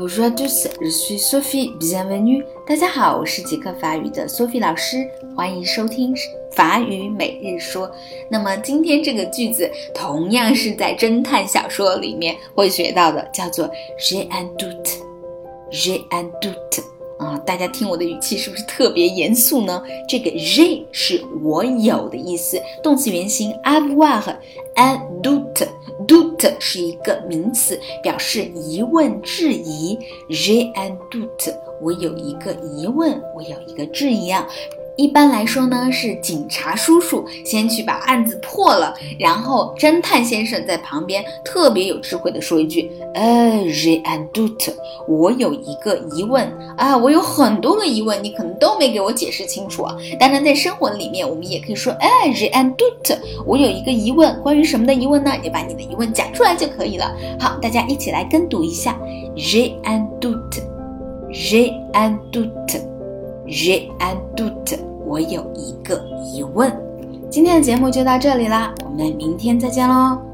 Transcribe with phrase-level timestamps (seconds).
[0.00, 1.76] Bonjour à tous, je suis Sophie.
[1.78, 2.42] Bienvenue.
[2.66, 5.06] 大家好，我是极客法语的 Sophie 老师，
[5.36, 6.14] 欢迎收听
[6.52, 7.92] 法语每日说。
[8.30, 14.94] 那么今天这个句子同样是在侦探小说里面会学到的，叫做 j'ai un doute,
[15.70, 16.82] j'ai un doute。
[17.18, 19.82] 啊，大家听我的语气是不是特别严肃呢？
[20.08, 25.44] 这个 j'ai 是我有的意思，动词原形 avoir，un du
[26.58, 29.98] 是一个名词，表示疑问、质疑。
[30.28, 34.46] j'ai un doute，我有一个疑问，我有一个质疑啊。
[35.00, 44.74] 一般来说呢，是警察叔叔先去把案子破了，然后侦探先生在旁边特别有智慧的说一句：“呃，j'ai un doute，
[45.08, 46.46] 我有一个疑问
[46.76, 55.32] 啊，我有很多个疑问，你可能都没给我解释清楚啊。”当然，在生活里面，我们也可以说：“哎，j'ai un doute，我有一个疑问，关于什么的疑问呢？
[55.42, 57.10] 你把你的疑问讲出来就可以了。”
[57.40, 58.94] 好，大家一起来跟读一下
[59.34, 64.89] ：j'ai un doute，j'ai un doute，j'ai un doute。
[65.10, 66.72] 我有一个疑问，
[67.28, 70.29] 今天的节目就到这里啦，我们明天再见喽。